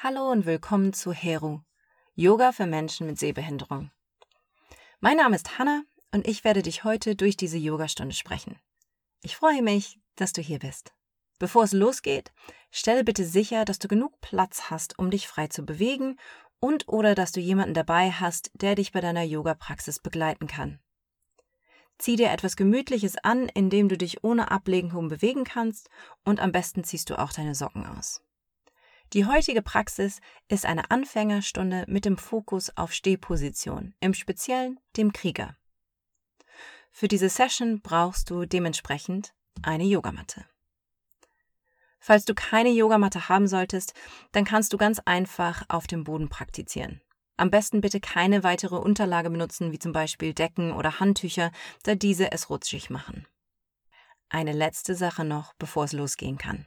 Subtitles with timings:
[0.00, 1.58] Hallo und willkommen zu Heru,
[2.14, 3.90] Yoga für Menschen mit Sehbehinderung.
[5.00, 5.82] Mein Name ist Hanna
[6.12, 8.60] und ich werde dich heute durch diese Yogastunde sprechen.
[9.24, 10.92] Ich freue mich, dass du hier bist.
[11.40, 12.30] Bevor es losgeht,
[12.70, 16.16] stelle bitte sicher, dass du genug Platz hast, um dich frei zu bewegen
[16.60, 20.78] und oder dass du jemanden dabei hast, der dich bei deiner Yoga-Praxis begleiten kann.
[21.98, 25.90] Zieh dir etwas Gemütliches an, indem du dich ohne Ablenkung bewegen kannst
[26.24, 28.22] und am besten ziehst du auch deine Socken aus.
[29.14, 35.56] Die heutige Praxis ist eine Anfängerstunde mit dem Fokus auf Stehposition, im Speziellen dem Krieger.
[36.90, 39.32] Für diese Session brauchst du dementsprechend
[39.62, 40.44] eine Yogamatte.
[42.00, 43.94] Falls du keine Yogamatte haben solltest,
[44.32, 47.00] dann kannst du ganz einfach auf dem Boden praktizieren.
[47.38, 51.50] Am besten bitte keine weitere Unterlage benutzen, wie zum Beispiel Decken oder Handtücher,
[51.84, 53.26] da diese es rutschig machen.
[54.28, 56.66] Eine letzte Sache noch, bevor es losgehen kann.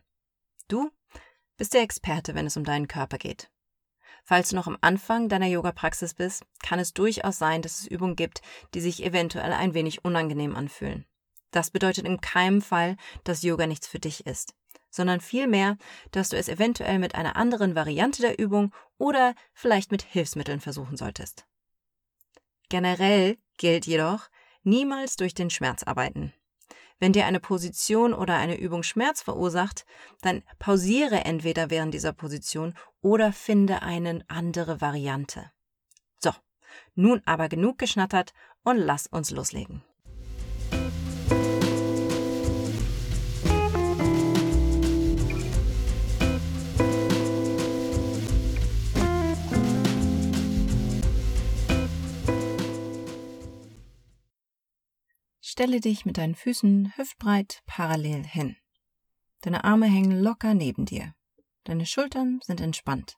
[0.68, 0.90] Du
[1.62, 3.52] bist der Experte, wenn es um deinen Körper geht.
[4.24, 8.16] Falls du noch am Anfang deiner Yoga-Praxis bist, kann es durchaus sein, dass es Übungen
[8.16, 8.42] gibt,
[8.74, 11.06] die sich eventuell ein wenig unangenehm anfühlen.
[11.52, 14.56] Das bedeutet in keinem Fall, dass Yoga nichts für dich ist,
[14.90, 15.78] sondern vielmehr,
[16.10, 20.98] dass du es eventuell mit einer anderen Variante der Übung oder vielleicht mit Hilfsmitteln versuchen
[20.98, 21.46] solltest.
[22.70, 24.32] Generell gilt jedoch,
[24.64, 26.34] niemals durch den Schmerz arbeiten.
[27.02, 29.88] Wenn dir eine Position oder eine Übung Schmerz verursacht,
[30.22, 35.52] dann pausiere entweder während dieser Position oder finde eine andere Variante.
[36.20, 36.30] So,
[36.94, 39.84] nun aber genug geschnattert und lass uns loslegen.
[55.52, 58.56] Stelle dich mit deinen Füßen hüftbreit parallel hin.
[59.42, 61.14] Deine Arme hängen locker neben dir.
[61.66, 63.18] Deine Schultern sind entspannt.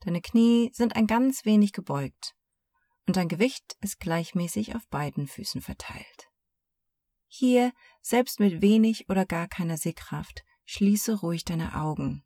[0.00, 2.34] Deine Knie sind ein ganz wenig gebeugt
[3.06, 6.28] und dein Gewicht ist gleichmäßig auf beiden Füßen verteilt.
[7.26, 7.72] Hier,
[8.02, 12.22] selbst mit wenig oder gar keiner Sehkraft, schließe ruhig deine Augen.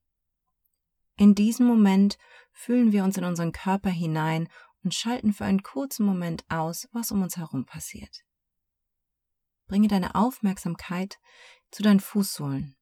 [1.16, 2.19] In diesem Moment
[2.50, 4.48] fühlen wir uns in unseren Körper hinein
[4.82, 8.25] und schalten für einen kurzen Moment aus, was um uns herum passiert.
[9.66, 11.19] Bringe deine Aufmerksamkeit
[11.70, 12.76] zu deinen Fußsohlen.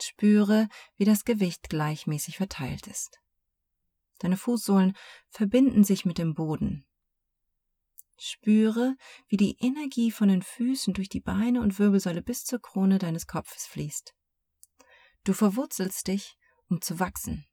[0.00, 3.20] Spüre, wie das Gewicht gleichmäßig verteilt ist.
[4.18, 4.96] Deine Fußsohlen
[5.30, 6.86] verbinden sich mit dem Boden.
[8.18, 8.96] Spüre,
[9.26, 13.26] wie die Energie von den Füßen durch die Beine und Wirbelsäule bis zur Krone deines
[13.26, 14.14] Kopfes fließt.
[15.24, 16.36] Du verwurzelst dich,
[16.68, 17.46] um zu wachsen.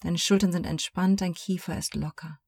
[0.00, 2.38] Deine Schultern sind entspannt, dein Kiefer ist locker.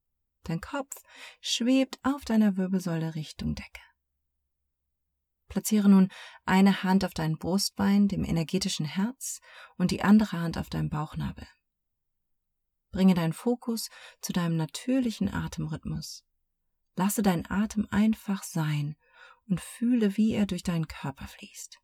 [0.45, 0.95] Dein Kopf
[1.41, 3.83] schwebt auf deiner Wirbelsäule Richtung Decke.
[5.51, 6.09] Platziere nun
[6.47, 9.41] eine Hand auf dein Brustbein, dem energetischen Herz,
[9.77, 11.47] und die andere Hand auf deinem Bauchnabel.
[12.93, 13.91] Bringe deinen Fokus
[14.23, 16.25] zu deinem natürlichen Atemrhythmus.
[16.97, 18.97] Lasse deinen Atem einfach sein
[19.49, 21.79] und fühle, wie er durch deinen Körper fließt.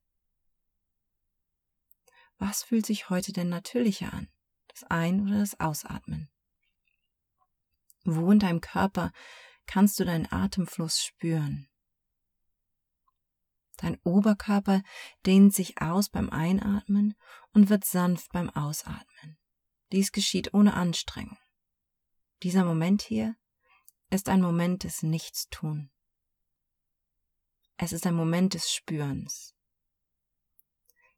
[2.38, 4.28] Was fühlt sich heute denn natürlicher an?
[4.69, 6.31] Das Ein- oder das Ausatmen?
[8.04, 9.10] Wo in deinem Körper
[9.66, 11.69] kannst du deinen Atemfluss spüren?
[13.77, 14.83] Dein Oberkörper
[15.27, 17.15] dehnt sich aus beim Einatmen
[17.53, 19.39] und wird sanft beim Ausatmen.
[19.93, 21.39] Dies geschieht ohne Anstrengung.
[22.43, 23.37] Dieser Moment hier
[24.11, 25.91] ist ein Moment des Nichtstun.
[27.77, 29.55] Es ist ein Moment des Spürens.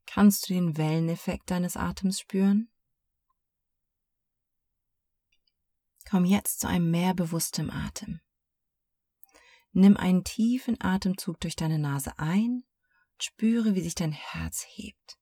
[0.06, 2.70] Kannst du den Welleneffekt deines Atems spüren?
[6.08, 8.20] Komm jetzt zu einem mehr bewusstem Atem.
[9.72, 12.64] Nimm einen tiefen Atemzug durch deine Nase ein,
[13.20, 15.18] spüre, wie sich dein Herz hebt.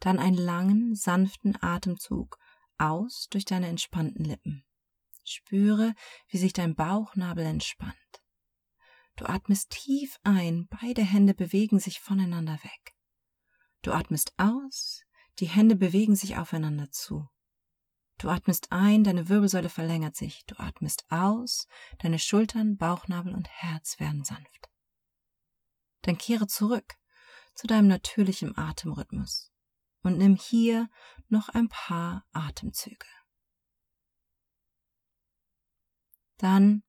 [0.00, 2.38] Dann einen langen, sanften Atemzug
[2.78, 4.64] aus durch deine entspannten Lippen.
[5.24, 5.94] Spüre,
[6.28, 7.94] wie sich dein Bauchnabel entspannt.
[9.16, 12.94] Du atmest tief ein, beide Hände bewegen sich voneinander weg.
[13.82, 15.02] Du atmest aus,
[15.38, 17.28] die Hände bewegen sich aufeinander zu.
[18.18, 20.44] Du atmest ein, deine Wirbelsäule verlängert sich.
[20.46, 21.66] Du atmest aus,
[21.98, 24.70] deine Schultern, Bauchnabel und Herz werden sanft.
[26.02, 26.94] Dann kehre zurück
[27.54, 29.52] zu deinem natürlichen Atemrhythmus
[30.02, 30.88] und nimm hier
[31.28, 33.06] noch ein paar Atemzüge.
[36.36, 36.82] Dann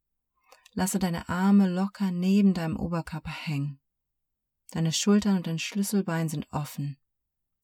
[0.73, 3.79] lasse deine Arme locker neben deinem Oberkörper hängen.
[4.71, 6.99] Deine Schultern und dein Schlüsselbein sind offen.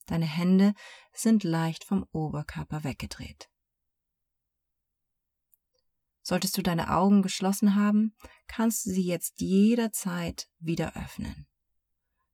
[0.06, 0.74] Deine Hände
[1.12, 3.51] sind leicht vom Oberkörper weggedreht.
[6.24, 8.16] Solltest du deine Augen geschlossen haben,
[8.48, 11.48] kannst du sie jetzt jederzeit wieder öffnen.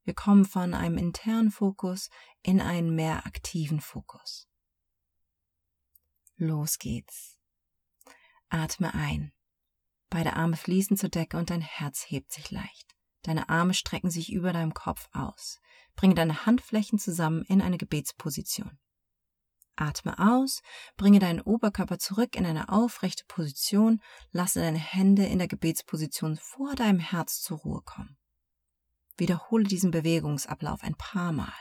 [0.04, 2.10] Wir kommen von einem internen Fokus
[2.42, 4.48] in einen mehr aktiven Fokus.
[6.38, 7.38] Los geht's.
[8.50, 9.34] Atme ein.
[10.10, 12.96] Beide Arme fließen zur Decke und dein Herz hebt sich leicht.
[13.24, 15.60] Deine Arme strecken sich über deinem Kopf aus.
[15.96, 18.80] Bringe deine Handflächen zusammen in eine Gebetsposition.
[19.78, 20.62] Atme aus,
[20.98, 24.02] bringe deinen Oberkörper zurück in eine aufrechte Position,
[24.32, 28.18] lasse deine Hände in der Gebetsposition vor deinem Herz zur Ruhe kommen.
[29.18, 31.54] Wiederhole diesen Bewegungsablauf ein paar Mal.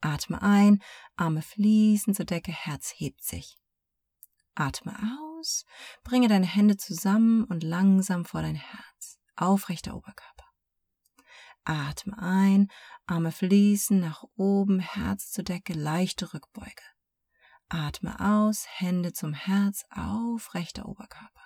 [0.00, 0.82] Atme ein,
[1.16, 3.58] Arme fließen zur Decke, Herz hebt sich.
[4.54, 4.96] Atme
[5.38, 5.64] aus,
[6.02, 9.18] bringe deine Hände zusammen und langsam vor dein Herz.
[9.36, 10.46] Aufrechter Oberkörper.
[11.64, 12.68] Atme ein,
[13.06, 16.82] Arme fließen nach oben, Herz zur Decke, leichte Rückbeuge.
[17.70, 21.40] Atme aus, Hände zum Herz, aufrechter Oberkörper.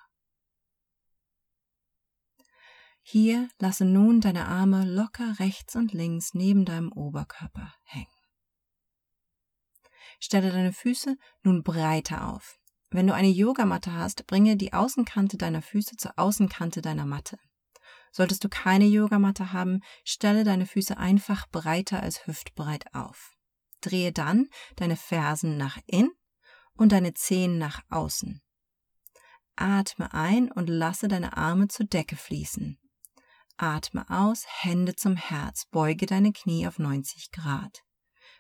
[3.02, 8.08] Hier lasse nun deine Arme locker rechts und links neben deinem Oberkörper hängen.
[10.18, 12.58] Stelle deine Füße nun breiter auf.
[12.88, 17.38] Wenn du eine Yogamatte hast, bringe die Außenkante deiner Füße zur Außenkante deiner Matte.
[18.10, 23.36] Solltest du keine Yogamatte haben, stelle deine Füße einfach breiter als hüftbreit auf.
[23.84, 26.12] Drehe dann deine Fersen nach innen
[26.74, 28.42] und deine Zehen nach außen.
[29.56, 32.78] Atme ein und lasse deine Arme zur Decke fließen.
[33.56, 37.84] Atme aus, Hände zum Herz, beuge deine Knie auf 90 Grad.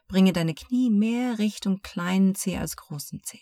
[0.08, 3.40] Bringe deine Knie mehr Richtung kleinen Zeh als großen Zeh.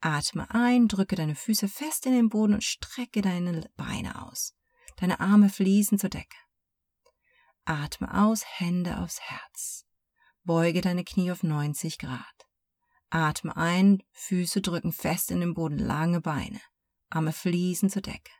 [0.00, 4.54] Atme ein, drücke deine Füße fest in den Boden und strecke deine Beine aus.
[4.96, 6.36] Deine Arme fließen zur Decke.
[7.64, 9.86] Atme aus, Hände aufs Herz.
[10.44, 12.46] Beuge deine Knie auf 90 Grad.
[13.10, 16.60] Atme ein, Füße drücken fest in den Boden, lange Beine.
[17.08, 18.32] Arme fließen zur Decke.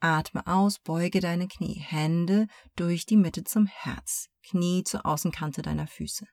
[0.00, 5.86] Atme aus, beuge deine Knie, Hände durch die Mitte zum Herz, Knie zur Außenkante deiner
[5.86, 6.26] Füße.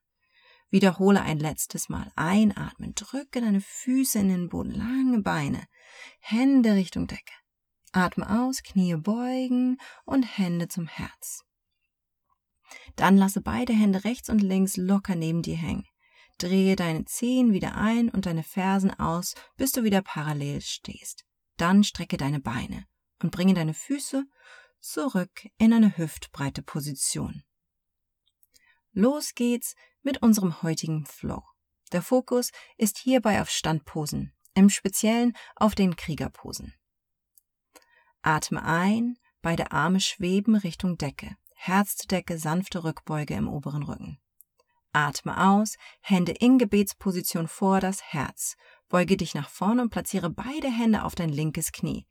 [0.71, 2.11] Wiederhole ein letztes Mal.
[2.15, 5.67] Einatmen, drücke deine Füße in den Boden, lange Beine,
[6.19, 7.33] Hände Richtung Decke.
[7.93, 11.45] Atme aus, Knie beugen und Hände zum Herz.
[12.95, 15.85] Dann lasse beide Hände rechts und links locker neben dir hängen.
[16.37, 21.25] Drehe deine Zehen wieder ein und deine Fersen aus, bis du wieder parallel stehst.
[21.57, 22.85] Dann strecke deine Beine
[23.21, 24.25] und bringe deine Füße
[24.79, 27.43] zurück in eine hüftbreite Position.
[28.93, 31.43] Los geht's mit unserem heutigen Flow.
[31.91, 36.73] Der Fokus ist hierbei auf Standposen, im Speziellen auf den Kriegerposen.
[38.21, 44.17] Atme ein, beide Arme schweben Richtung Decke, Herz zu Decke, sanfte Rückbeuge im oberen Rücken.
[44.93, 48.55] Atme aus, Hände in Gebetsposition vor das Herz,
[48.89, 52.07] beuge dich nach vorne und platziere beide Hände auf dein linkes Knie,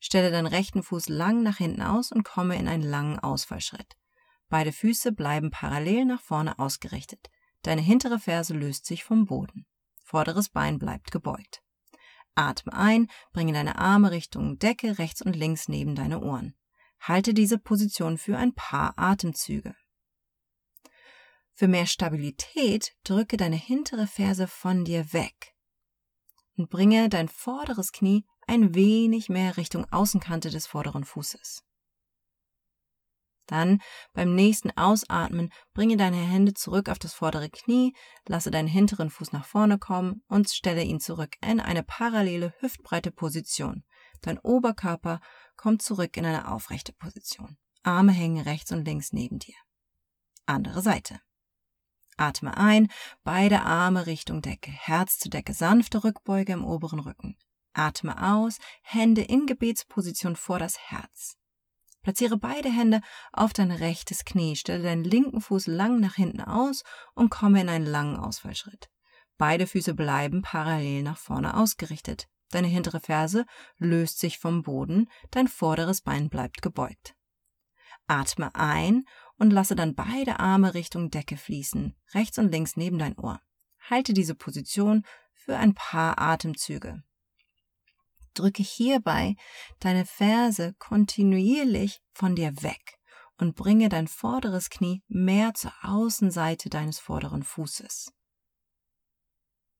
[0.00, 3.94] Stelle deinen rechten Fuß lang nach hinten aus und komme in einen langen Ausfallschritt.
[4.48, 7.30] Beide Füße bleiben parallel nach vorne ausgerichtet.
[7.60, 9.66] Deine hintere Ferse löst sich vom Boden.
[10.02, 11.62] Vorderes Bein bleibt gebeugt.
[12.34, 16.54] Atme ein, bringe deine Arme Richtung Decke rechts und links neben deine Ohren.
[17.06, 19.74] Halte diese Position für ein paar Atemzüge.
[21.52, 25.54] Für mehr Stabilität drücke deine hintere Ferse von dir weg
[26.56, 31.62] und bringe dein vorderes Knie ein wenig mehr Richtung Außenkante des vorderen Fußes.
[33.46, 33.82] Dann
[34.14, 37.94] beim nächsten Ausatmen bringe deine Hände zurück auf das vordere Knie,
[38.26, 43.10] lasse deinen hinteren Fuß nach vorne kommen und stelle ihn zurück in eine parallele hüftbreite
[43.10, 43.84] Position.
[44.24, 45.20] Dein Oberkörper
[45.56, 47.58] kommt zurück in eine aufrechte Position.
[47.82, 49.54] Arme hängen rechts und links neben dir.
[50.46, 51.20] Andere Seite.
[52.16, 52.90] Atme ein,
[53.22, 57.36] beide Arme Richtung Decke, Herz zu Decke, sanfte Rückbeuge im oberen Rücken.
[57.74, 61.36] Atme aus, Hände in Gebetsposition vor das Herz.
[62.02, 66.82] Platziere beide Hände auf dein rechtes Knie, stelle deinen linken Fuß lang nach hinten aus
[67.14, 68.88] und komme in einen langen Ausfallschritt.
[69.36, 72.28] Beide Füße bleiben parallel nach vorne ausgerichtet.
[72.54, 73.46] Deine hintere Ferse
[73.78, 77.16] löst sich vom Boden, dein vorderes Bein bleibt gebeugt.
[78.06, 79.06] Atme ein
[79.40, 83.40] und lasse dann beide Arme Richtung Decke fließen, rechts und links neben dein Ohr.
[83.90, 87.02] Halte diese Position für ein paar Atemzüge.
[88.34, 89.34] Drücke hierbei
[89.80, 93.00] deine Ferse kontinuierlich von dir weg
[93.36, 98.12] und bringe dein vorderes Knie mehr zur Außenseite deines vorderen Fußes.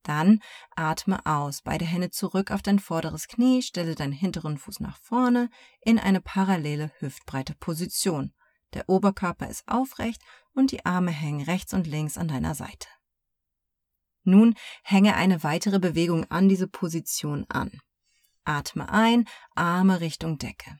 [0.04, 0.40] Dann
[0.76, 5.50] atme aus, beide Hände zurück auf dein vorderes Knie, stelle deinen hinteren Fuß nach vorne
[5.80, 8.32] in eine parallele hüftbreite Position.
[8.74, 12.88] Der Oberkörper ist aufrecht und die Arme hängen rechts und links an deiner Seite.
[14.24, 17.80] Nun hänge eine weitere Bewegung an diese Position an.
[18.44, 20.78] Atme ein, Arme Richtung Decke.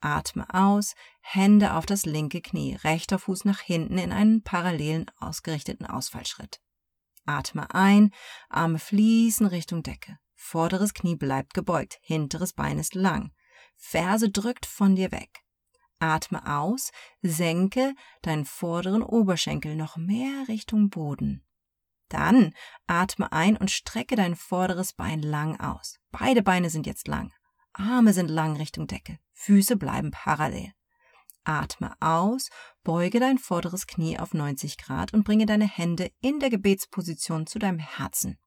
[0.00, 5.86] Atme aus, Hände auf das linke Knie, rechter Fuß nach hinten in einen parallelen ausgerichteten
[5.86, 6.60] Ausfallschritt.
[7.30, 8.10] Atme ein,
[8.48, 10.18] Arme fließen Richtung Decke.
[10.34, 13.30] Vorderes Knie bleibt gebeugt, hinteres Bein ist lang.
[13.76, 15.44] Ferse drückt von dir weg.
[16.00, 16.90] Atme aus,
[17.22, 21.46] senke deinen vorderen Oberschenkel noch mehr Richtung Boden.
[22.08, 22.52] Dann
[22.88, 26.00] atme ein und strecke dein vorderes Bein lang aus.
[26.10, 27.32] Beide Beine sind jetzt lang.
[27.74, 29.20] Arme sind lang Richtung Decke.
[29.34, 30.72] Füße bleiben parallel.
[31.44, 32.50] Atme aus,
[32.82, 37.58] beuge dein vorderes Knie auf 90 Grad und bringe deine Hände in der Gebetsposition zu
[37.58, 38.38] deinem Herzen.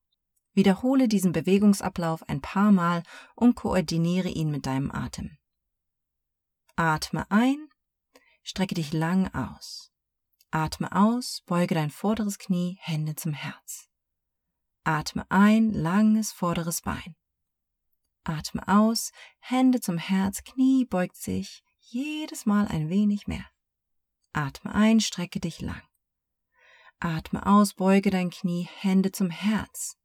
[0.53, 3.03] Wiederhole diesen Bewegungsablauf ein paar Mal
[3.35, 5.38] und koordiniere ihn mit deinem Atem.
[6.75, 7.67] Atme ein,
[8.43, 9.91] strecke dich lang aus.
[10.51, 13.89] Atme aus, beuge dein vorderes Knie, Hände zum Herz.
[14.83, 17.15] Atme ein, langes vorderes Bein.
[18.23, 23.45] Atme aus, Hände zum Herz, Knie beugt sich, jedes Mal ein wenig mehr.
[24.33, 25.81] Atme ein, strecke dich lang.
[26.99, 29.97] Atme aus, beuge dein Knie, Hände zum Herz.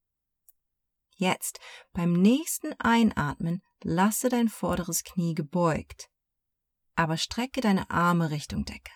[1.17, 1.59] Jetzt,
[1.93, 6.09] beim nächsten Einatmen, lasse dein vorderes Knie gebeugt,
[6.95, 8.93] aber strecke deine Arme Richtung Decke.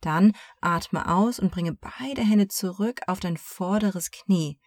[0.00, 4.58] Dann atme aus und bringe beide Hände zurück auf dein vorderes Knie.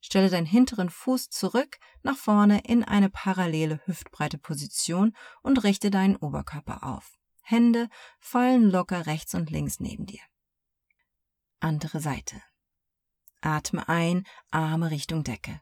[0.00, 6.16] Stelle deinen hinteren Fuß zurück nach vorne in eine parallele hüftbreite Position und richte deinen
[6.16, 7.18] Oberkörper auf.
[7.42, 7.88] Hände
[8.20, 10.20] fallen locker rechts und links neben dir.
[11.60, 12.40] Andere Seite.
[13.40, 15.60] Atme ein, Arme Richtung Decke.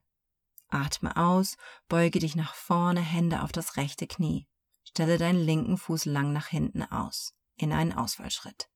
[0.68, 1.56] Atme aus,
[1.88, 4.48] beuge dich nach vorne, Hände auf das rechte Knie.
[4.84, 8.68] Stelle deinen linken Fuß lang nach hinten aus, in einen Ausfallschritt.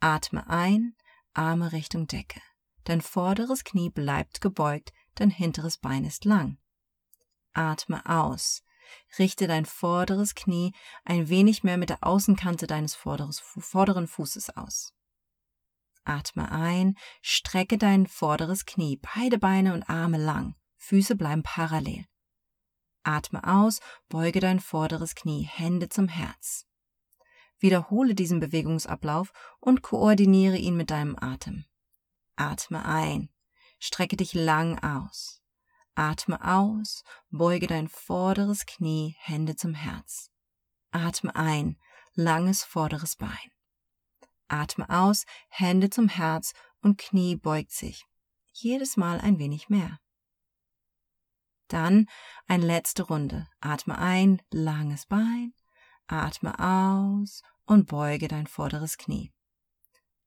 [0.00, 0.94] Atme ein,
[1.34, 2.40] Arme Richtung Decke.
[2.84, 6.58] Dein vorderes Knie bleibt gebeugt, dein hinteres Bein ist lang.
[7.52, 8.62] Atme aus.
[9.18, 10.72] Richte dein vorderes Knie
[11.04, 14.94] ein wenig mehr mit der Außenkante deines vorderen Fußes aus.
[16.04, 20.54] Atme ein, strecke dein vorderes Knie, beide Beine und Arme lang.
[20.76, 22.06] Füße bleiben parallel.
[23.02, 26.66] Atme aus, beuge dein vorderes Knie, Hände zum Herz.
[27.58, 31.64] Wiederhole diesen Bewegungsablauf und koordiniere ihn mit deinem Atem.
[32.38, 33.30] Atme ein,
[33.80, 35.42] strecke dich lang aus.
[35.96, 40.30] Atme aus, beuge dein vorderes Knie, Hände zum Herz.
[40.92, 41.76] Atme ein,
[42.14, 43.50] langes vorderes Bein.
[44.46, 48.06] Atme aus, Hände zum Herz und Knie beugt sich.
[48.52, 49.98] Jedes Mal ein wenig mehr.
[51.66, 52.06] Dann
[52.46, 53.48] eine letzte Runde.
[53.60, 55.54] Atme ein, langes Bein,
[56.06, 59.32] atme aus und beuge dein vorderes Knie.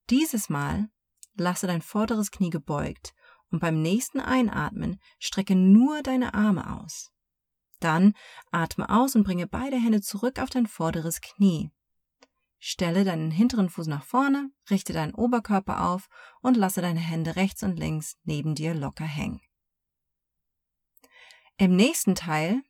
[0.09, 0.89] Dieses Mal
[1.35, 3.13] lasse dein vorderes Knie gebeugt
[3.51, 7.11] und beim nächsten Einatmen strecke nur deine Arme aus.
[7.79, 8.13] Dann
[8.51, 11.71] atme aus und bringe beide Hände zurück auf dein vorderes Knie.
[12.59, 16.07] Stelle deinen hinteren Fuß nach vorne, richte deinen Oberkörper auf
[16.41, 19.41] und lasse deine Hände rechts und links neben dir locker hängen.
[21.57, 22.61] Im nächsten Teil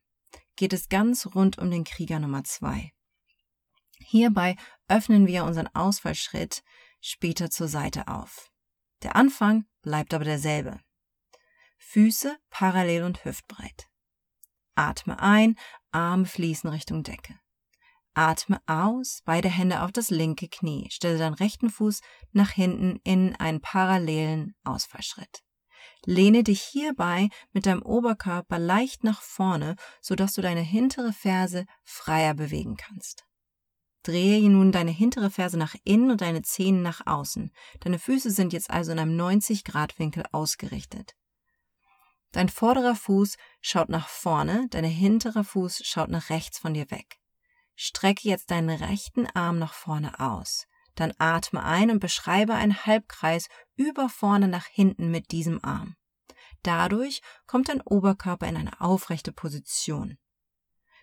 [0.56, 2.94] geht es ganz rund um den Krieger Nummer zwei.
[4.00, 4.56] Hierbei
[4.88, 6.64] öffnen wir unseren Ausfallschritt
[7.02, 8.51] später zur Seite auf.
[9.04, 10.80] Der Anfang bleibt aber derselbe.
[11.78, 13.88] Füße parallel und hüftbreit.
[14.76, 15.56] Atme ein,
[15.92, 17.40] Arme fließen Richtung Decke.
[18.14, 20.90] Atme aus, beide Hände auf das linke Knie.
[20.92, 25.44] Stelle deinen rechten Fuß nach hinten in einen parallelen Ausfallschritt.
[26.06, 32.34] Lehne dich hierbei mit deinem Oberkörper leicht nach vorne, sodass du deine hintere Ferse freier
[32.34, 33.26] bewegen kannst.
[34.04, 37.52] Drehe nun deine hintere Ferse nach innen und deine Zehen nach außen.
[37.82, 41.16] Deine Füße sind jetzt also in einem 90 Grad Winkel ausgerichtet.
[42.32, 47.20] Dein vorderer Fuß schaut nach vorne, dein hinterer Fuß schaut nach rechts von dir weg.
[47.76, 50.66] Strecke jetzt deinen rechten Arm nach vorne aus.
[50.96, 55.96] Dann atme ein und beschreibe einen Halbkreis über vorne nach hinten mit diesem Arm.
[56.64, 60.18] Dadurch kommt dein Oberkörper in eine aufrechte Position.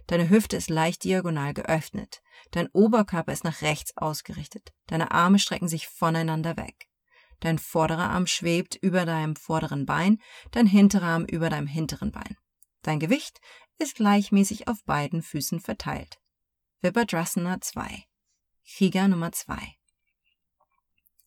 [0.09, 2.23] Deine Hüfte ist leicht diagonal geöffnet.
[2.51, 4.73] Dein Oberkörper ist nach rechts ausgerichtet.
[4.87, 6.89] Deine Arme strecken sich voneinander weg.
[7.41, 10.19] Dein vorderer Arm schwebt über deinem vorderen Bein,
[10.51, 12.37] dein hinterer Arm über deinem hinteren Bein.
[12.83, 13.41] Dein Gewicht
[13.79, 16.19] ist gleichmäßig auf beiden Füßen verteilt.
[16.81, 18.05] Vibhadrasana 2
[18.67, 19.57] Krieger Nummer 2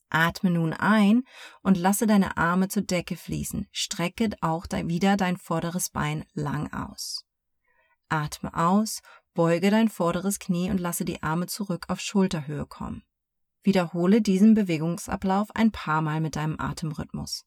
[0.09, 1.23] Atme nun ein
[1.61, 3.67] und lasse deine Arme zur Decke fließen.
[3.71, 7.25] Strecke auch wieder dein vorderes Bein lang aus.
[8.11, 9.01] Atme aus,
[9.33, 13.03] beuge dein vorderes Knie und lasse die Arme zurück auf Schulterhöhe kommen.
[13.63, 17.45] Wiederhole diesen Bewegungsablauf ein paar Mal mit deinem Atemrhythmus.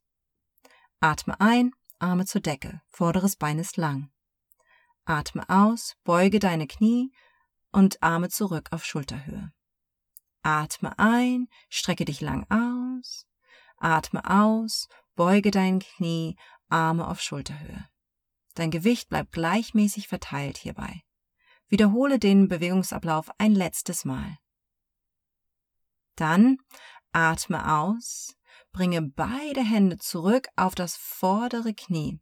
[1.00, 4.11] Atme ein, Arme zur Decke, vorderes Bein ist lang.
[5.04, 7.12] Atme aus, beuge deine Knie
[7.71, 9.52] und Arme zurück auf Schulterhöhe.
[10.42, 13.26] Atme ein, strecke dich lang aus.
[13.76, 16.37] Atme aus, beuge dein Knie,
[16.68, 17.87] Arme auf Schulterhöhe.
[18.55, 21.03] Dein Gewicht bleibt gleichmäßig verteilt hierbei.
[21.69, 24.39] Wiederhole den Bewegungsablauf ein letztes Mal.
[26.17, 26.59] Dann
[27.13, 28.37] atme aus,
[28.73, 32.21] bringe beide Hände zurück auf das vordere Knie.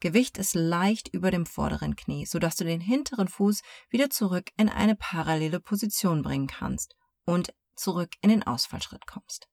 [0.00, 4.68] Gewicht ist leicht über dem vorderen Knie, sodass du den hinteren Fuß wieder zurück in
[4.68, 9.48] eine parallele Position bringen kannst und zurück in den Ausfallschritt kommst.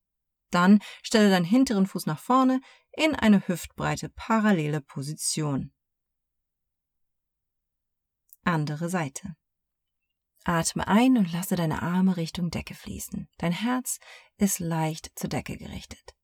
[0.51, 2.61] Dann stelle deinen hinteren Fuß nach vorne
[2.93, 5.73] in eine hüftbreite parallele Position.
[8.47, 9.35] Andere Seite.
[10.45, 13.27] Atme ein und lasse deine Arme Richtung Decke fließen.
[13.37, 13.99] Dein Herz
[14.37, 16.15] ist leicht zur Decke gerichtet.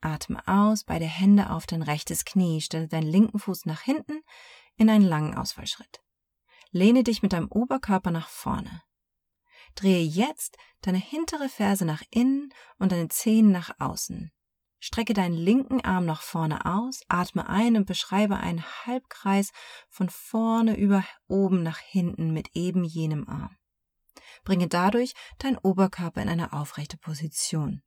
[0.00, 4.22] Atme aus, beide Hände auf dein rechtes Knie, stelle deinen linken Fuß nach hinten
[4.76, 6.00] in einen langen Ausfallschritt.
[6.70, 8.82] Lehne dich mit deinem Oberkörper nach vorne.
[9.74, 14.30] Drehe jetzt deine hintere Ferse nach innen und deine Zehen nach außen.
[14.82, 19.50] Strecke deinen linken Arm nach vorne aus, atme ein und beschreibe einen Halbkreis
[19.90, 23.56] von vorne über oben nach hinten mit eben jenem Arm.
[24.42, 27.82] Bringe dadurch deinen Oberkörper in eine aufrechte Position.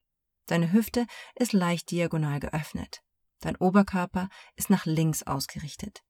[0.45, 3.01] Deine Hüfte ist leicht diagonal geöffnet.
[3.39, 6.01] Dein Oberkörper ist nach links ausgerichtet.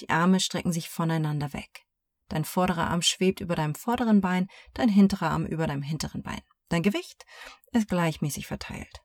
[0.00, 1.84] Die Arme strecken sich voneinander weg.
[2.28, 6.40] Dein vorderer Arm schwebt über deinem vorderen Bein, dein hinterer Arm über deinem hinteren Bein.
[6.70, 7.26] Dein Gewicht
[7.72, 9.02] ist gleichmäßig verteilt.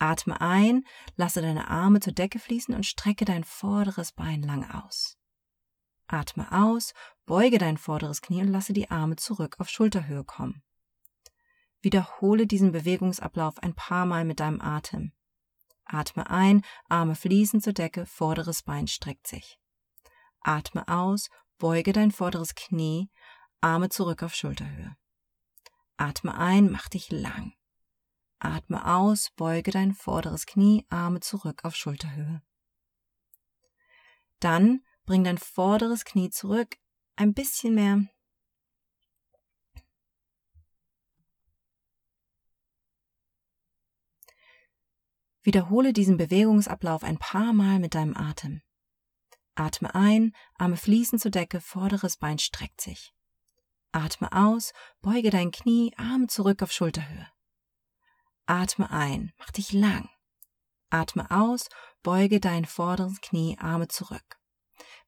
[0.00, 0.84] Atme ein,
[1.16, 5.18] lasse deine Arme zur Decke fließen und strecke dein vorderes Bein lang aus.
[6.06, 6.94] Atme aus,
[7.26, 10.62] beuge dein vorderes Knie und lasse die Arme zurück auf Schulterhöhe kommen.
[11.82, 15.12] Wiederhole diesen Bewegungsablauf ein paar Mal mit deinem Atem.
[15.84, 19.60] Atme ein, Arme fließen zur Decke, vorderes Bein streckt sich.
[20.40, 21.28] Atme aus,
[21.58, 23.10] beuge dein vorderes Knie,
[23.60, 24.96] Arme zurück auf Schulterhöhe.
[25.98, 27.52] Atme ein, mach dich lang.
[28.40, 32.42] Atme aus, beuge dein vorderes Knie, Arme zurück auf Schulterhöhe.
[34.40, 36.76] Dann bring dein vorderes Knie zurück,
[37.16, 38.06] ein bisschen mehr.
[45.42, 48.62] Wiederhole diesen Bewegungsablauf ein paar Mal mit deinem Atem.
[49.54, 53.12] Atme ein, Arme fließen zur Decke, vorderes Bein streckt sich.
[53.92, 57.26] Atme aus, beuge dein Knie, Arme zurück auf Schulterhöhe.
[58.50, 60.10] Atme ein, mach dich lang.
[60.90, 61.68] Atme aus,
[62.02, 64.40] beuge dein vorderes Knie, Arme zurück.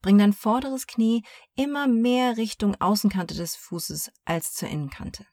[0.00, 1.24] Bring dein vorderes Knie
[1.56, 5.26] immer mehr Richtung Außenkante des Fußes als zur Innenkante.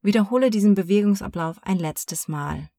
[0.00, 2.70] Wiederhole diesen Bewegungsablauf ein letztes Mal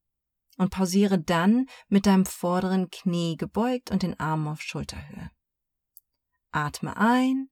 [0.58, 5.30] und pausiere dann mit deinem vorderen Knie gebeugt und den Armen auf Schulterhöhe.
[6.51, 7.51] Atme ein,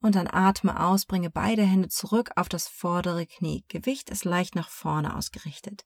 [0.00, 3.64] und dann atme aus, bringe beide Hände zurück auf das vordere Knie.
[3.68, 5.84] Gewicht ist leicht nach vorne ausgerichtet.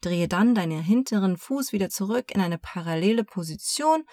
[0.00, 4.04] Drehe dann deinen hinteren Fuß wieder zurück in eine parallele Position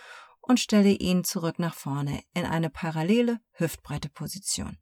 [0.41, 4.77] und stelle ihn zurück nach vorne in eine parallele hüftbreite Position.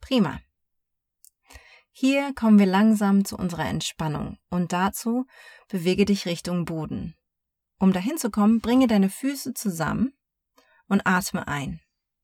[0.00, 0.40] Prima.
[1.90, 5.26] Hier kommen wir langsam zu unserer Entspannung und dazu
[5.68, 7.14] bewege dich Richtung Boden.
[7.78, 10.14] Um dahin zu kommen, bringe deine Füße zusammen
[10.88, 11.80] und atme ein.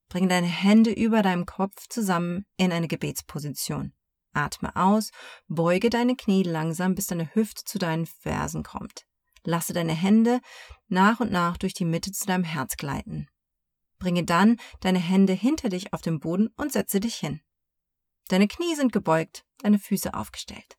[0.09, 3.93] Bring deine Hände über deinem Kopf zusammen in eine Gebetsposition.
[4.33, 5.11] Atme aus,
[5.49, 9.07] beuge deine Knie langsam, bis deine Hüfte zu deinen Fersen kommt.
[9.43, 10.41] Lasse deine Hände
[10.89, 13.29] nach und nach durch die Mitte zu deinem Herz gleiten.
[13.99, 17.41] Bringe dann deine Hände hinter dich auf den Boden und setze dich hin.
[18.29, 20.79] Deine Knie sind gebeugt, deine Füße aufgestellt.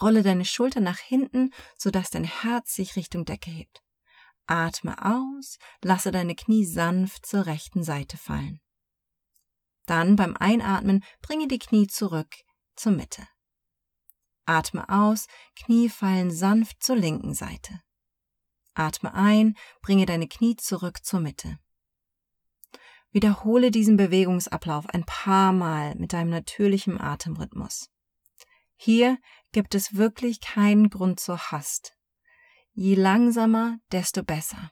[0.00, 3.82] Rolle deine Schulter nach hinten, sodass dein Herz sich Richtung Decke hebt.
[4.48, 8.60] Atme aus, lasse deine Knie sanft zur rechten Seite fallen.
[9.86, 12.34] Dann beim Einatmen bringe die Knie zurück
[12.74, 13.26] zur Mitte.
[14.46, 17.82] Atme aus, Knie fallen sanft zur linken Seite.
[18.72, 21.58] Atme ein, bringe deine Knie zurück zur Mitte.
[23.10, 27.90] Wiederhole diesen Bewegungsablauf ein paar Mal mit deinem natürlichen Atemrhythmus.
[28.76, 29.18] Hier
[29.52, 31.97] gibt es wirklich keinen Grund zur Hast.
[32.80, 34.70] Je langsamer, desto besser.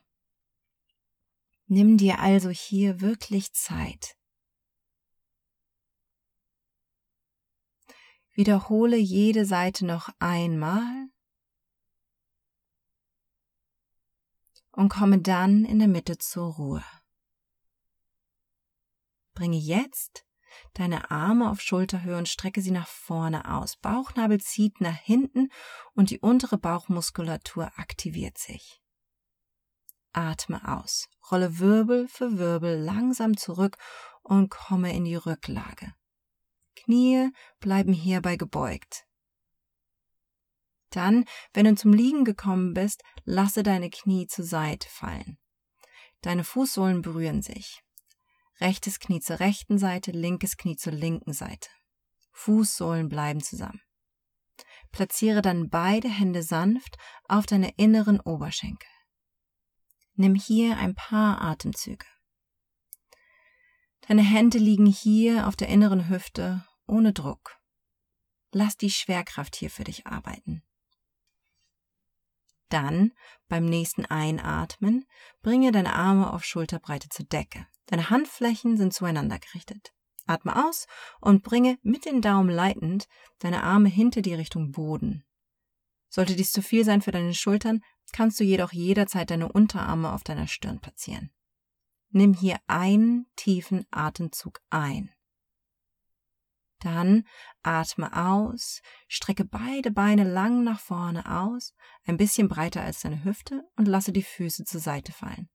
[1.65, 4.15] Nimm dir also hier wirklich Zeit.
[8.31, 11.09] Wiederhole jede Seite noch einmal
[14.71, 16.85] und komme dann in der Mitte zur Ruhe.
[19.33, 20.25] Bringe jetzt
[20.73, 23.77] deine Arme auf Schulterhöhe und strecke sie nach vorne aus.
[23.77, 25.49] Bauchnabel zieht nach hinten
[25.93, 28.81] und die untere Bauchmuskulatur aktiviert sich.
[30.13, 31.07] Atme aus.
[31.31, 33.77] Rolle Wirbel für Wirbel langsam zurück
[34.23, 35.93] und komme in die Rücklage.
[36.75, 39.05] Knie bleiben hierbei gebeugt.
[40.89, 45.37] Dann, wenn du zum Liegen gekommen bist, lasse deine Knie zur Seite fallen.
[46.21, 47.83] Deine Fußsohlen berühren sich.
[48.59, 51.69] Rechtes Knie zur rechten Seite, linkes Knie zur linken Seite.
[52.31, 53.81] Fußsohlen bleiben zusammen.
[54.91, 58.89] Platziere dann beide Hände sanft auf deine inneren Oberschenkel.
[60.15, 62.05] Nimm hier ein paar Atemzüge.
[64.07, 67.59] Deine Hände liegen hier auf der inneren Hüfte ohne Druck.
[68.51, 70.63] Lass die Schwerkraft hier für dich arbeiten.
[72.69, 73.13] Dann,
[73.47, 75.05] beim nächsten Einatmen,
[75.41, 77.67] bringe deine Arme auf Schulterbreite zur Decke.
[77.87, 79.93] Deine Handflächen sind zueinander gerichtet.
[80.25, 80.87] Atme aus
[81.21, 83.07] und bringe mit den Daumen leitend
[83.39, 85.25] deine Arme hinter die Richtung Boden.
[86.09, 90.23] Sollte dies zu viel sein für deine Schultern, kannst du jedoch jederzeit deine Unterarme auf
[90.23, 91.31] deiner Stirn platzieren.
[92.09, 95.11] Nimm hier einen tiefen Atemzug ein.
[96.79, 97.25] Dann
[97.63, 101.73] atme aus, strecke beide Beine lang nach vorne aus,
[102.05, 105.49] ein bisschen breiter als deine Hüfte und lasse die Füße zur Seite fallen.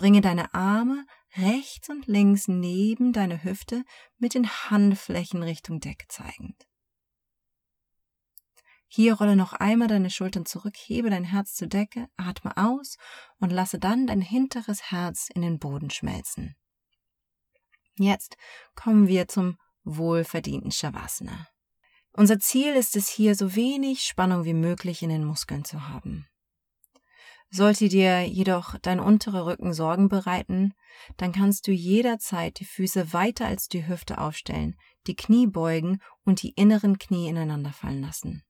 [0.00, 1.04] Bringe deine Arme
[1.36, 3.84] rechts und links neben deine Hüfte
[4.16, 6.66] mit den Handflächen Richtung Decke zeigend.
[8.88, 12.96] Hier rolle noch einmal deine Schultern zurück, hebe dein Herz zur Decke, atme aus
[13.40, 16.56] und lasse dann dein hinteres Herz in den Boden schmelzen.
[17.98, 18.38] Jetzt
[18.74, 21.46] kommen wir zum wohlverdienten Shavasana.
[22.14, 26.26] Unser Ziel ist es hier, so wenig Spannung wie möglich in den Muskeln zu haben.
[27.52, 30.72] Sollte dir jedoch dein unterer Rücken Sorgen bereiten,
[31.16, 34.76] dann kannst du jederzeit die Füße weiter als die Hüfte aufstellen,
[35.08, 38.44] die Knie beugen und die inneren Knie ineinander fallen lassen.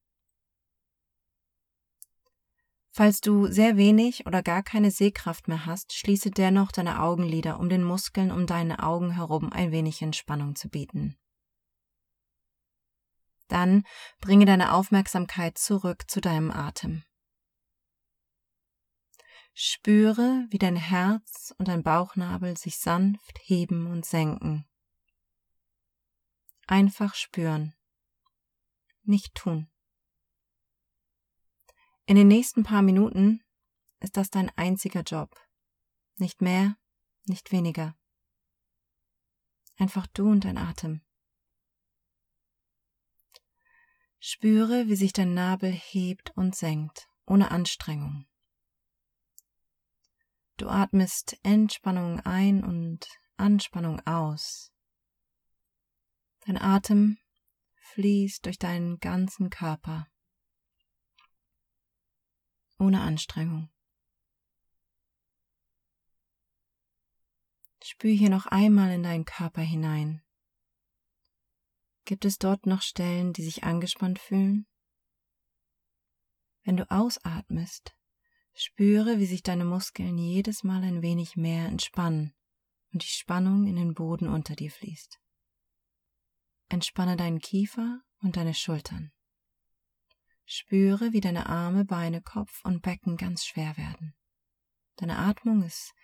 [2.92, 7.68] Falls du sehr wenig oder gar keine Sehkraft mehr hast, schließe dennoch deine Augenlider, um
[7.68, 11.16] den Muskeln um deine Augen herum ein wenig Entspannung zu bieten.
[13.48, 13.84] Dann
[14.20, 17.04] bringe deine Aufmerksamkeit zurück zu deinem Atem.
[19.52, 24.66] Spüre, wie dein Herz und dein Bauchnabel sich sanft heben und senken.
[26.66, 27.74] Einfach spüren.
[29.02, 29.68] Nicht tun.
[32.06, 33.42] In den nächsten paar Minuten
[34.00, 35.36] ist das dein einziger Job.
[36.16, 36.76] Nicht mehr,
[37.24, 37.96] nicht weniger.
[39.76, 41.02] Einfach du und dein Atem.
[44.18, 48.26] Spüre, wie sich dein Nabel hebt und senkt, ohne Anstrengung.
[50.60, 54.70] Du atmest Entspannung ein und Anspannung aus.
[56.40, 57.16] Dein Atem
[57.76, 60.06] fließt durch deinen ganzen Körper.
[62.78, 63.70] Ohne Anstrengung.
[67.82, 70.22] Spür hier noch einmal in deinen Körper hinein.
[72.04, 74.66] Gibt es dort noch Stellen, die sich angespannt fühlen?
[76.64, 77.96] Wenn du ausatmest,
[78.54, 82.34] spüre, wie sich deine Muskeln jedes Mal ein wenig mehr entspannen
[82.92, 85.20] und die Spannung in den Boden unter dir fließt.
[86.68, 89.12] Entspanne deinen Kiefer und deine Schultern.
[90.44, 94.14] Spüre, wie deine Arme, Beine, Kopf und Becken ganz schwer werden.
[94.96, 95.94] Deine Atmung ist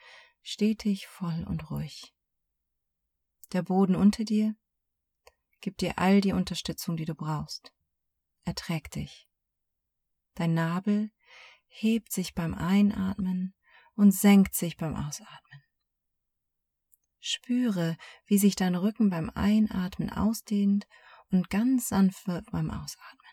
[0.42, 2.14] stetig, voll und ruhig.
[3.52, 4.54] Der Boden unter dir
[5.60, 7.72] gibt dir all die Unterstützung, die du brauchst.
[8.44, 9.28] Er trägt dich.
[10.34, 11.10] Dein Nabel
[11.78, 13.54] hebt sich beim Einatmen
[13.96, 15.62] und senkt sich beim Ausatmen.
[17.20, 20.86] Spüre, wie sich dein Rücken beim Einatmen ausdehnt
[21.30, 23.32] und ganz sanft wird beim Ausatmen.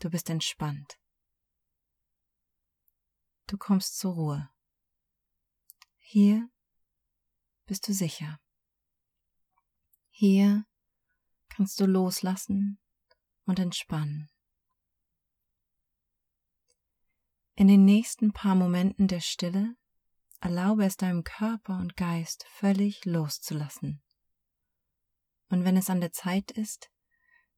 [0.00, 0.98] Du bist entspannt.
[3.46, 4.50] Du kommst zur Ruhe.
[5.98, 6.48] Hier
[7.66, 8.40] bist du sicher.
[10.10, 10.66] Hier
[11.50, 12.80] kannst du loslassen
[13.44, 14.31] und entspannen.
[17.54, 19.76] In den nächsten paar Momenten der Stille
[20.40, 24.02] erlaube es deinem Körper und Geist völlig loszulassen.
[25.50, 26.90] Und wenn es an der Zeit ist,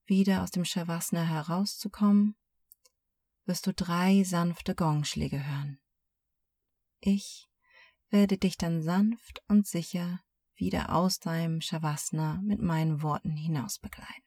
[0.04, 2.36] wieder aus dem Shavasana herauszukommen,
[3.46, 5.78] wirst du drei sanfte Gongschläge hören.
[7.00, 7.48] Ich
[8.10, 10.20] werde dich dann sanft und sicher
[10.56, 14.23] wieder aus deinem Shavasana mit meinen Worten hinaus begleiten.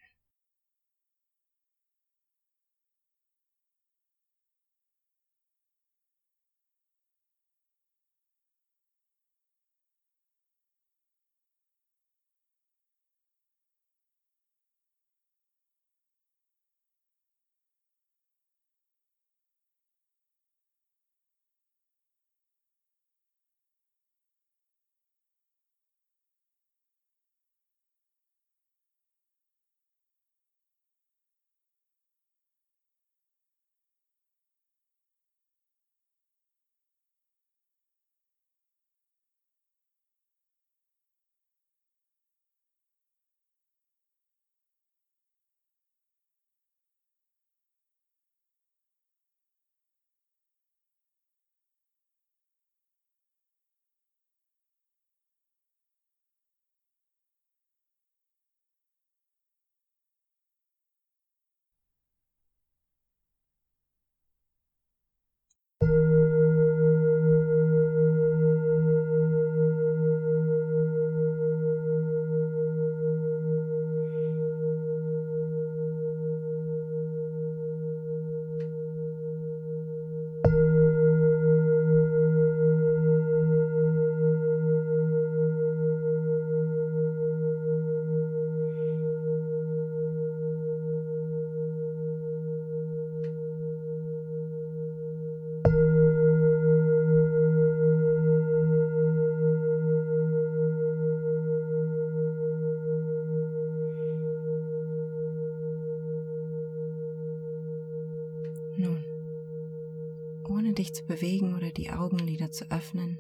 [110.88, 113.18] Dich zu bewegen oder die Augenlider zu öffnen,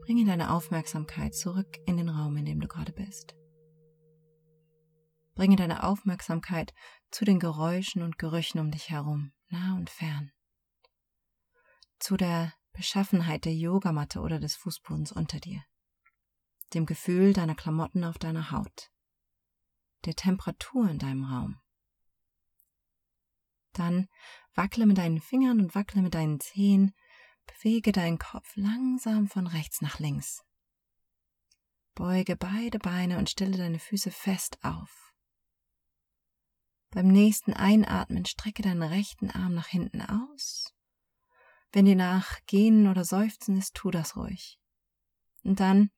[0.00, 3.36] bringe deine Aufmerksamkeit zurück in den Raum, in dem du gerade bist.
[5.34, 6.74] Bringe deine Aufmerksamkeit
[7.10, 10.32] zu den Geräuschen und Gerüchen um dich herum, nah und fern.
[11.98, 15.62] Zu der Beschaffenheit der Yogamatte oder des Fußbodens unter dir.
[16.74, 18.90] Dem Gefühl deiner Klamotten auf deiner Haut.
[20.04, 21.60] Der Temperatur in deinem Raum.
[23.72, 24.08] Dann
[24.54, 26.94] wackle mit deinen Fingern und wackle mit deinen Zehen,
[27.46, 30.44] bewege deinen Kopf langsam von rechts nach links.
[31.94, 35.12] Beuge beide Beine und stelle deine Füße fest auf.
[36.90, 40.74] Beim nächsten Einatmen strecke deinen rechten Arm nach hinten aus.
[41.72, 44.58] Wenn dir nach Gehen oder Seufzen ist, tu das ruhig.
[45.42, 45.90] Und dann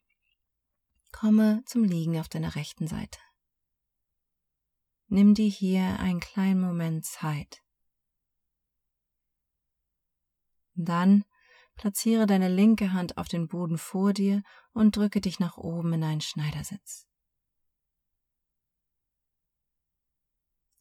[1.11, 3.19] komme zum Liegen auf deiner rechten Seite.
[5.09, 7.63] Nimm dir hier einen kleinen Moment Zeit.
[10.75, 11.25] Dann
[11.77, 16.05] platziere deine linke Hand auf den Boden vor dir und drücke dich nach oben in
[16.05, 17.07] einen Schneidersitz.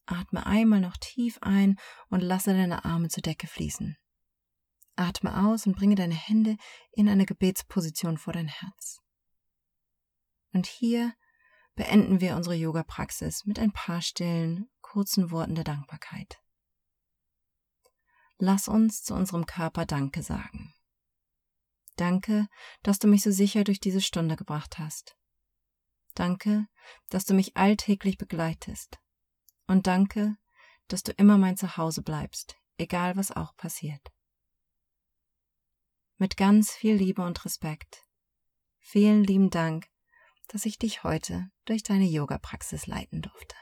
[0.05, 1.77] Atme einmal noch tief ein
[2.09, 3.97] und lasse deine Arme zur Decke fließen.
[4.95, 6.57] Atme aus und bringe deine Hände
[6.91, 8.99] in eine Gebetsposition vor dein Herz.
[10.51, 11.13] Und hier
[11.75, 16.42] beenden wir unsere Yoga-Praxis mit ein paar stillen, kurzen Worten der Dankbarkeit.
[18.45, 20.75] Lass uns zu unserem Körper Danke sagen.
[21.95, 22.49] Danke,
[22.81, 25.15] dass du mich so sicher durch diese Stunde gebracht hast.
[26.13, 26.67] Danke,
[27.07, 28.99] dass du mich alltäglich begleitest.
[29.65, 30.35] Und danke,
[30.89, 34.11] dass du immer mein Zuhause bleibst, egal was auch passiert.
[36.17, 38.05] Mit ganz viel Liebe und Respekt.
[38.79, 39.87] Vielen lieben Dank,
[40.49, 43.55] dass ich dich heute durch deine Yoga-Praxis leiten durfte.